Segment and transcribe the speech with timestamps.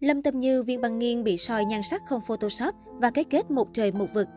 [0.00, 3.50] Lâm Tâm Như, Viên Băng Nghiên bị soi nhan sắc không Photoshop và cái kết
[3.50, 4.28] một trời một vực.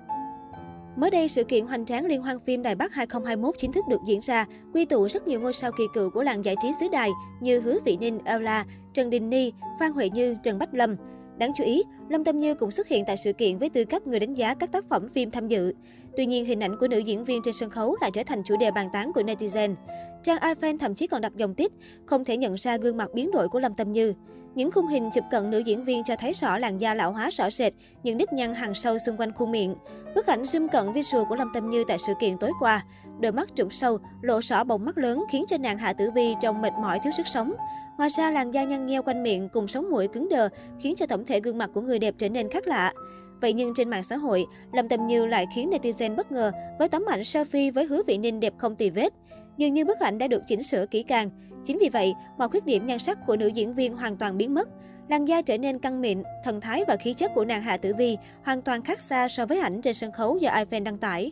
[0.98, 4.00] Mới đây, sự kiện hoành tráng liên hoan phim Đài Bắc 2021 chính thức được
[4.06, 6.88] diễn ra, quy tụ rất nhiều ngôi sao kỳ cựu của làng giải trí xứ
[6.92, 7.10] đài
[7.42, 10.96] như Hứa Vị Ninh, Ella, Trần Đình Ni, Phan Huệ Như, Trần Bách Lâm.
[11.38, 14.08] Đáng chú ý, Lâm Tâm Như cũng xuất hiện tại sự kiện với tư cách
[14.08, 15.74] người đánh giá các tác phẩm phim tham dự.
[16.18, 18.58] Tuy nhiên, hình ảnh của nữ diễn viên trên sân khấu lại trở thành chủ
[18.58, 19.76] đề bàn tán của netizen.
[20.24, 21.72] Trang iFan thậm chí còn đặt dòng tít,
[22.06, 24.14] không thể nhận ra gương mặt biến đổi của Lâm Tâm Như.
[24.56, 27.30] Những khung hình chụp cận nữ diễn viên cho thấy rõ làn da lão hóa
[27.32, 27.74] rõ rệt,
[28.04, 29.76] những nếp nhăn hàng sâu xung quanh khuôn miệng.
[30.16, 32.86] Bức ảnh zoom cận visual của Lâm Tâm Như tại sự kiện tối qua,
[33.20, 36.36] đôi mắt trũng sâu, lộ rõ bồng mắt lớn khiến cho nàng Hạ Tử Vi
[36.42, 37.54] trông mệt mỏi thiếu sức sống.
[37.98, 40.50] Ngoài ra, làn da nhăn nheo quanh miệng cùng sống mũi cứng đờ
[40.80, 42.94] khiến cho tổng thể gương mặt của người đẹp trở nên khác lạ.
[43.42, 46.90] Vậy nhưng trên mạng xã hội, Lâm Tâm Như lại khiến netizen bất ngờ với
[46.90, 49.14] tấm ảnh selfie với hứa vị ninh đẹp không tì vết.
[49.58, 51.30] Dường như bức ảnh đã được chỉnh sửa kỹ càng.
[51.64, 54.54] Chính vì vậy, mọi khuyết điểm nhan sắc của nữ diễn viên hoàn toàn biến
[54.54, 54.70] mất.
[55.10, 57.94] Làn da trở nên căng mịn, thần thái và khí chất của nàng Hạ Tử
[57.98, 61.32] Vi hoàn toàn khác xa so với ảnh trên sân khấu do iFan đăng tải.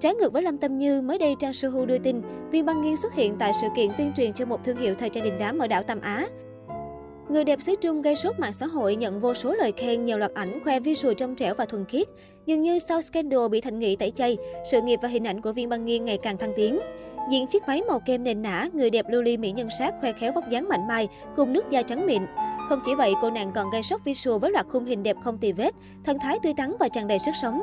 [0.00, 2.96] Trái ngược với Lâm Tâm Như, mới đây Trang Suhu đưa tin, Viên Băng Nghiên
[2.96, 5.58] xuất hiện tại sự kiện tuyên truyền cho một thương hiệu thời trang đình đám
[5.58, 6.26] ở đảo Tam Á.
[7.28, 10.16] Người đẹp xứ Trung gây sốt mạng xã hội nhận vô số lời khen nhờ
[10.16, 12.08] loạt ảnh khoe visual trong trẻo và thuần khiết.
[12.46, 14.36] Dường như sau scandal bị thành nghị tẩy chay,
[14.70, 16.78] sự nghiệp và hình ảnh của Viên Băng Nghiên ngày càng thăng tiến.
[17.30, 20.12] Diện chiếc váy màu kem nền nã, người đẹp lưu ly mỹ nhân sát khoe
[20.12, 22.22] khéo vóc dáng mạnh mai cùng nước da trắng mịn.
[22.68, 25.38] Không chỉ vậy, cô nàng còn gây sốc visual với loạt khung hình đẹp không
[25.38, 27.62] tì vết, thân thái tươi tắn và tràn đầy sức sống.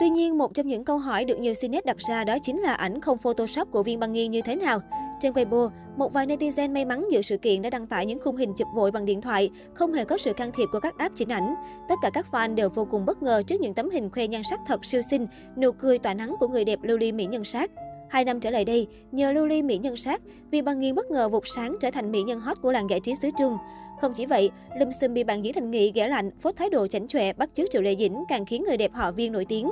[0.00, 2.74] Tuy nhiên, một trong những câu hỏi được nhiều cineast đặt ra đó chính là
[2.74, 4.80] ảnh không Photoshop của Viên Băng Nghiên như thế nào.
[5.20, 8.36] Trên Weibo, một vài netizen may mắn dự sự kiện đã đăng tải những khung
[8.36, 11.16] hình chụp vội bằng điện thoại, không hề có sự can thiệp của các app
[11.16, 11.54] chỉnh ảnh.
[11.88, 14.42] Tất cả các fan đều vô cùng bất ngờ trước những tấm hình khoe nhan
[14.50, 17.44] sắc thật siêu xinh, nụ cười tỏa nắng của người đẹp lưu ly mỹ nhân
[17.44, 17.70] sát.
[18.10, 21.10] Hai năm trở lại đây, nhờ lưu ly mỹ nhân sát, vì Băng Nghiên bất
[21.10, 23.56] ngờ vụt sáng trở thành mỹ nhân hot của làng giải trí xứ Trung.
[24.00, 26.86] Không chỉ vậy, Lâm Sâm bị bạn diễn thành nghị ghẻ lạnh, phốt thái độ
[26.86, 29.70] chảnh chọe bắt chước Triệu Lệ Dĩnh càng khiến người đẹp họ Viên nổi tiếng.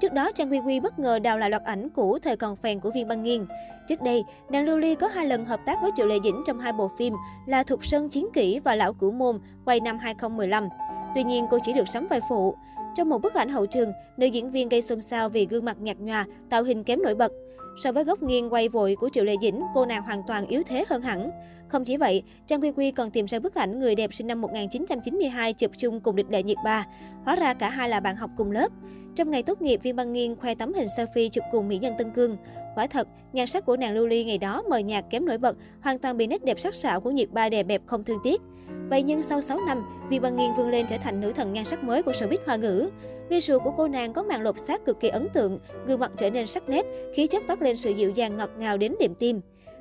[0.00, 2.80] Trước đó, Trang Quy Quy bất ngờ đào lại loạt ảnh cũ thời còn phèn
[2.80, 3.46] của Viên Băng Nghiên.
[3.88, 6.60] Trước đây, nàng Lưu Ly có hai lần hợp tác với Triệu Lệ Dĩnh trong
[6.60, 7.14] hai bộ phim
[7.46, 10.68] là Thục Sơn Chiến Kỷ và Lão Cửu Môn, quay năm 2015.
[11.14, 12.54] Tuy nhiên, cô chỉ được sắm vai phụ.
[12.94, 15.76] Trong một bức ảnh hậu trường, nữ diễn viên gây xôn xao vì gương mặt
[15.80, 17.32] nhạt nhòa, tạo hình kém nổi bật.
[17.76, 20.62] So với góc nghiêng quay vội của Triệu Lệ Dĩnh, cô nàng hoàn toàn yếu
[20.66, 21.30] thế hơn hẳn.
[21.68, 24.40] Không chỉ vậy, Trang Quy Quy còn tìm ra bức ảnh người đẹp sinh năm
[24.40, 26.86] 1992 chụp chung cùng địch lệ nhiệt ba.
[27.24, 28.72] Hóa ra cả hai là bạn học cùng lớp.
[29.16, 31.94] Trong ngày tốt nghiệp, Viên Băng Nghiên khoe tấm hình selfie chụp cùng mỹ nhân
[31.98, 32.36] Tân Cương.
[32.74, 35.56] Quả thật, nhan sắc của nàng Lưu Ly ngày đó mờ nhạt kém nổi bật,
[35.80, 38.40] hoàn toàn bị nét đẹp sắc sảo của nhiệt ba đè bẹp không thương tiếc.
[38.90, 41.64] Vậy nhưng sau 6 năm, Vi Băng Nghiên vươn lên trở thành nữ thần nhan
[41.64, 42.90] sắc mới của showbiz hoa ngữ.
[43.28, 46.30] Visual của cô nàng có màn lột xác cực kỳ ấn tượng, gương mặt trở
[46.30, 49.40] nên sắc nét, khí chất toát lên sự dịu dàng ngọt ngào đến điểm tim.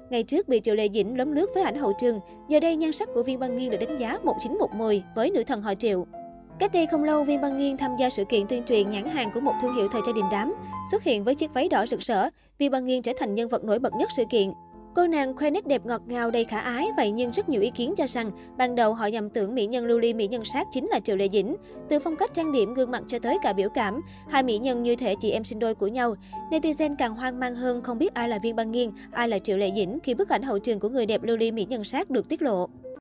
[0.10, 2.20] Ngày trước bị Triệu Lệ Dĩnh lấm lướt với ảnh hậu trường,
[2.50, 5.62] giờ đây nhan sắc của Viên Băng Nghiên được đánh giá 1910 với nữ thần
[5.62, 6.06] họ Triệu.
[6.60, 9.32] Cách đây không lâu, Viên Băng Nghiên tham gia sự kiện tuyên truyền nhãn hàng
[9.34, 10.54] của một thương hiệu thời trang đình đám.
[10.92, 13.64] Xuất hiện với chiếc váy đỏ rực rỡ, Viên Băng Nghiên trở thành nhân vật
[13.64, 14.52] nổi bật nhất sự kiện.
[14.96, 17.70] Cô nàng khoe nét đẹp ngọt ngào đầy khả ái, vậy nhưng rất nhiều ý
[17.70, 20.68] kiến cho rằng ban đầu họ nhầm tưởng mỹ nhân lưu ly mỹ nhân sát
[20.72, 21.56] chính là Triệu Lệ Dĩnh.
[21.90, 24.84] Từ phong cách trang điểm gương mặt cho tới cả biểu cảm, hai mỹ nhân
[24.84, 26.16] như thể chị em sinh đôi của nhau.
[26.52, 29.58] Netizen càng hoang mang hơn không biết ai là Viên Băng Nghiên, ai là Triệu
[29.58, 32.10] Lệ Dĩnh khi bức ảnh hậu trường của người đẹp lưu ly mỹ nhân sát
[32.10, 32.70] được tiết lộ.